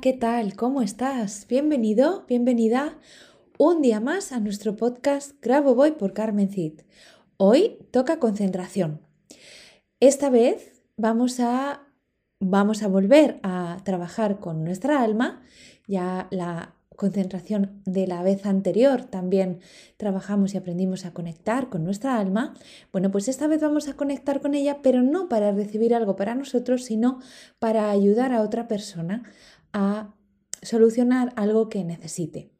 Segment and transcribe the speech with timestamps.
[0.00, 0.56] ¿Qué tal?
[0.56, 1.46] ¿Cómo estás?
[1.48, 2.98] Bienvenido, bienvenida
[3.56, 6.80] un día más a nuestro podcast Grabo Voy por Carmen Cid.
[7.38, 9.00] Hoy toca concentración.
[9.98, 11.86] Esta vez vamos a,
[12.40, 15.42] vamos a volver a trabajar con nuestra alma.
[15.86, 19.60] Ya la concentración de la vez anterior también
[19.96, 22.54] trabajamos y aprendimos a conectar con nuestra alma,
[22.90, 26.34] bueno, pues esta vez vamos a conectar con ella, pero no para recibir algo para
[26.34, 27.20] nosotros, sino
[27.58, 29.24] para ayudar a otra persona
[29.76, 30.14] a
[30.62, 32.50] solucionar algo que necesite.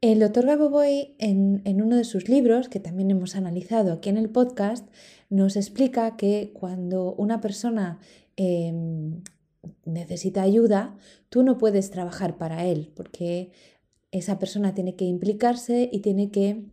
[0.00, 4.18] El doctor Gaboboy, en, en uno de sus libros, que también hemos analizado aquí en
[4.18, 4.88] el podcast,
[5.30, 7.98] nos explica que cuando una persona
[8.36, 9.22] em,
[9.84, 10.96] necesita ayuda,
[11.28, 13.50] tú no puedes trabajar para él, porque
[14.12, 16.64] esa persona tiene que implicarse y tiene que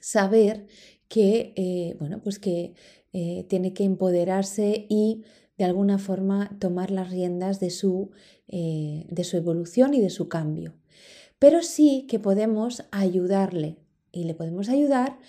[0.00, 0.66] saber
[1.06, 2.74] que, eh, bueno, pues que
[3.12, 5.22] eh, tiene que empoderarse y
[5.62, 8.10] de alguna forma tomar las riendas de su,
[8.48, 10.74] eh, de su evolución y de su cambio.
[11.38, 13.78] Pero sí que podemos ayudarle
[14.10, 15.20] y le podemos ayudar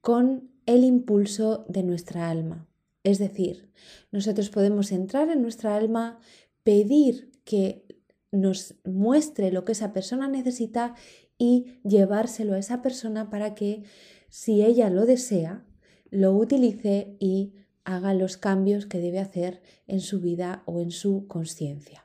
[0.00, 2.68] con el impulso de nuestra alma.
[3.02, 3.72] Es decir,
[4.12, 6.20] nosotros podemos entrar en nuestra alma,
[6.62, 7.84] pedir que
[8.30, 10.94] nos muestre lo que esa persona necesita
[11.38, 13.82] y llevárselo a esa persona para que,
[14.28, 15.66] si ella lo desea,
[16.08, 17.54] lo utilice y
[17.84, 22.04] haga los cambios que debe hacer en su vida o en su conciencia.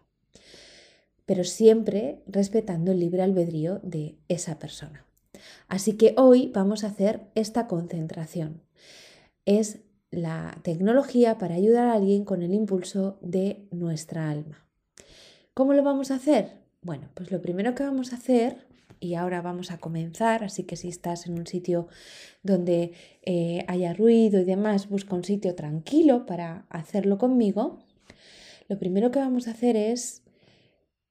[1.25, 5.05] Pero siempre respetando el libre albedrío de esa persona.
[5.67, 8.61] Así que hoy vamos a hacer esta concentración.
[9.45, 9.79] Es
[10.09, 14.65] la tecnología para ayudar a alguien con el impulso de nuestra alma.
[15.53, 16.59] ¿Cómo lo vamos a hacer?
[16.81, 18.67] Bueno, pues lo primero que vamos a hacer,
[18.99, 21.87] y ahora vamos a comenzar, así que si estás en un sitio
[22.43, 22.93] donde
[23.23, 27.79] eh, haya ruido y demás, busca un sitio tranquilo para hacerlo conmigo.
[28.67, 30.23] Lo primero que vamos a hacer es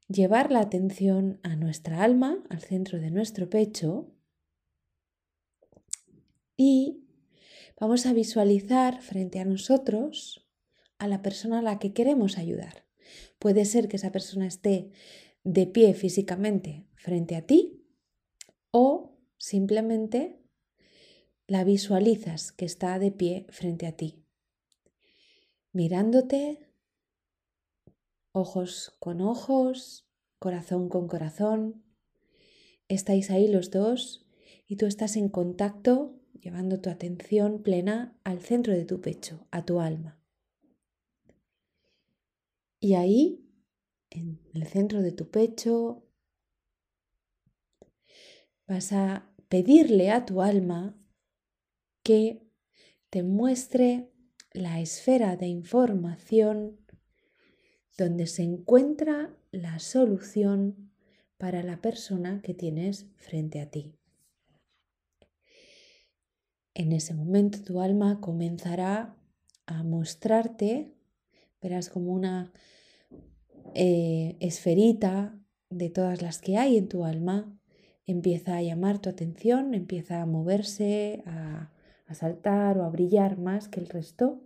[0.09, 4.13] llevar la atención a nuestra alma, al centro de nuestro pecho,
[6.57, 7.07] y
[7.79, 10.49] Vamos a visualizar frente a nosotros
[10.99, 12.87] a la persona a la que queremos ayudar.
[13.39, 14.91] Puede ser que esa persona esté
[15.45, 17.76] de pie físicamente frente a ti
[18.79, 20.39] o simplemente
[21.47, 24.23] la visualizas que está de pie frente a ti,
[25.73, 26.69] mirándote,
[28.33, 30.07] ojos con ojos,
[30.39, 31.85] corazón con corazón.
[32.87, 34.27] Estáis ahí los dos
[34.67, 39.65] y tú estás en contacto llevando tu atención plena al centro de tu pecho, a
[39.65, 40.21] tu alma.
[42.79, 43.49] Y ahí,
[44.11, 46.06] en el centro de tu pecho,
[48.67, 50.97] vas a pedirle a tu alma
[52.03, 52.43] que
[53.11, 54.11] te muestre
[54.53, 56.81] la esfera de información
[57.97, 60.93] donde se encuentra la solución
[61.39, 63.95] para la persona que tienes frente a ti.
[66.75, 69.17] En ese momento tu alma comenzará
[69.67, 70.95] a mostrarte,
[71.61, 72.53] verás como una
[73.75, 75.39] eh, esferita
[75.71, 77.56] de todas las que hay en tu alma,
[78.07, 81.73] empieza a llamar tu atención, empieza a moverse, a,
[82.07, 84.43] a saltar o a brillar más que el resto.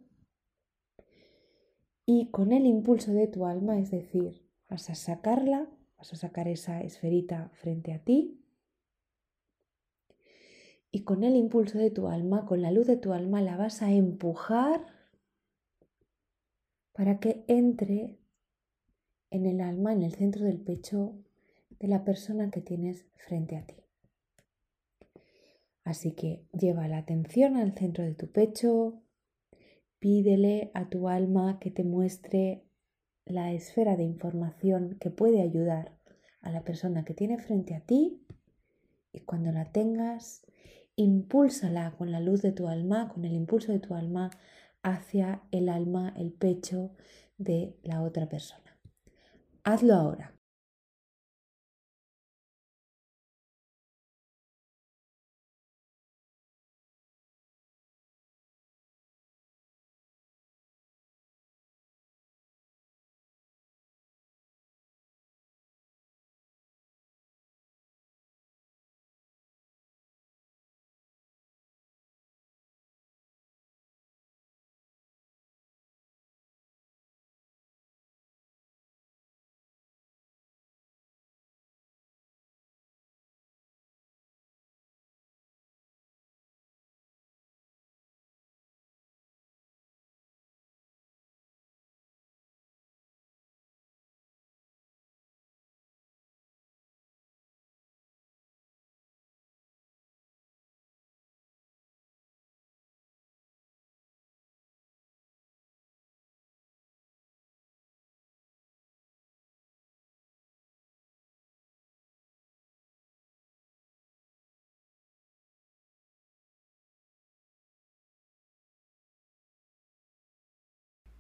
[2.06, 5.68] Y con el impulso de tu alma, es decir, vas a sacarla,
[5.98, 8.40] vas a sacar esa esferita frente a ti
[10.92, 13.82] y con el impulso de tu alma, con la luz de tu alma, la vas
[13.82, 14.86] a empujar
[16.92, 18.18] para que entre
[19.30, 21.14] en el alma, en el centro del pecho
[21.80, 23.74] de la persona que tienes frente a ti.
[25.82, 29.02] Así que lleva la atención al centro de tu pecho,
[29.98, 32.64] pídele a tu alma que te muestre
[33.24, 35.98] la esfera de información que puede ayudar
[36.42, 38.24] a la persona que tiene frente a ti
[39.12, 40.42] y cuando la tengas,
[40.96, 44.30] impúlsala con la luz de tu alma, con el impulso de tu alma
[44.82, 46.92] hacia el alma, el pecho
[47.38, 48.78] de la otra persona.
[49.64, 50.39] Hazlo ahora.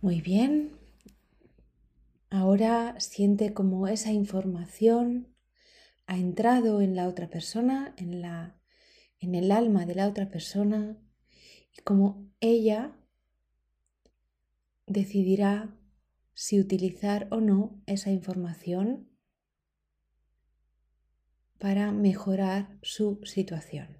[0.02, 0.78] Muy bien.
[2.30, 5.36] Ahora siente como esa información
[6.06, 8.58] ha entrado en la otra persona, en, la,
[9.18, 10.96] en el alma de la otra persona,
[11.76, 12.96] y como ella
[14.86, 15.76] decidirá
[16.32, 19.10] si utilizar o no esa información
[21.58, 23.99] para mejorar su situación.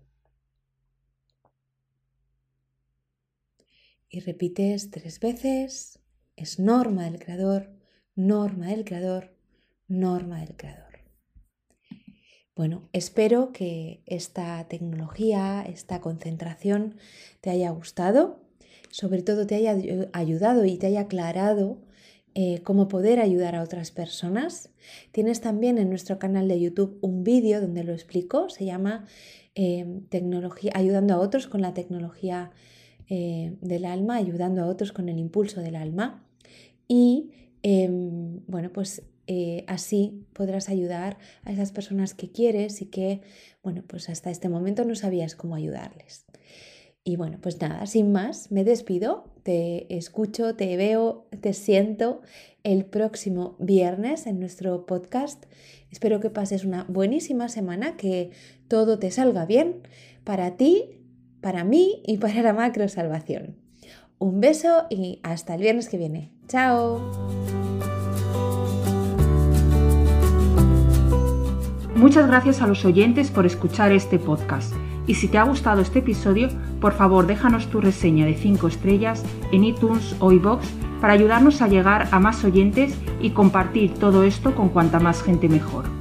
[4.11, 6.01] Y repites tres veces,
[6.37, 7.71] es norma del creador,
[8.17, 9.33] norma del creador,
[9.87, 10.91] norma del creador.
[12.57, 16.97] Bueno, espero que esta tecnología, esta concentración
[17.41, 18.41] te haya gustado,
[18.91, 19.77] sobre todo te haya
[20.13, 21.81] ayudado y te haya aclarado
[22.35, 24.71] eh, cómo poder ayudar a otras personas.
[25.13, 29.07] Tienes también en nuestro canal de YouTube un vídeo donde lo explico, se llama
[29.55, 32.51] eh, tecnología, ayudando a otros con la tecnología
[33.13, 36.25] eh, del alma, ayudando a otros con el impulso del alma.
[36.87, 37.33] Y
[37.65, 43.23] em, bueno, pues eh, así podrás ayudar a esas personas que quieres y que,
[43.65, 46.25] bueno, pues hasta este momento no sabías cómo ayudarles.
[47.03, 52.21] Y bueno, pues nada, sin más, me despido, te escucho, te veo, te siento
[52.63, 55.47] el próximo viernes en nuestro podcast.
[55.91, 58.31] Espero que pases una buenísima semana, que
[58.69, 59.83] todo te salga bien
[60.23, 61.00] para ti
[61.41, 63.57] para mí y para la macro salvación.
[64.19, 66.31] Un beso y hasta el viernes que viene.
[66.49, 67.01] ¡Chao!
[71.97, 74.75] Muchas gracias a los oyentes por escuchar este podcast.
[75.07, 76.49] Y si te ha gustado este episodio,
[76.81, 79.23] por favor déjanos tu reseña de 5 estrellas
[79.53, 80.67] en iTunes o iBox
[81.01, 85.49] para ayudarnos a llegar a más oyentes y compartir todo esto con cuanta más gente
[85.49, 86.00] mejor.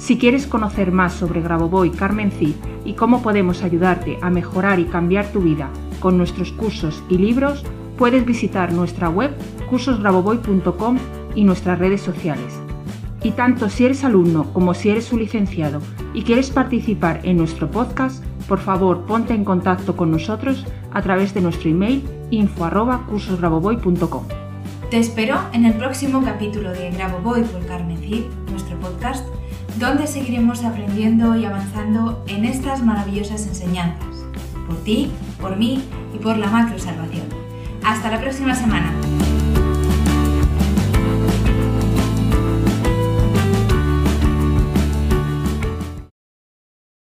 [0.00, 2.54] Si quieres conocer más sobre Grabovoi Carmen Cid
[2.86, 5.68] y cómo podemos ayudarte a mejorar y cambiar tu vida
[6.00, 7.66] con nuestros cursos y libros,
[7.98, 9.36] puedes visitar nuestra web
[9.68, 10.96] cursosgrabovoy.com
[11.34, 12.58] y nuestras redes sociales.
[13.22, 15.82] Y tanto si eres alumno como si eres un licenciado
[16.14, 21.34] y quieres participar en nuestro podcast, por favor ponte en contacto con nosotros a través
[21.34, 24.24] de nuestro email info@cursosgrabovoy.com.
[24.90, 29.28] Te espero en el próximo capítulo de Grabovoi por Carmen Cid, nuestro podcast
[29.80, 34.26] donde seguiremos aprendiendo y avanzando en estas maravillosas enseñanzas,
[34.66, 35.10] por ti,
[35.40, 35.82] por mí
[36.14, 37.24] y por la macro salvación.
[37.82, 38.92] Hasta la próxima semana.